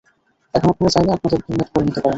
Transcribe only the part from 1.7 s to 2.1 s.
পরে নিতে পারেন!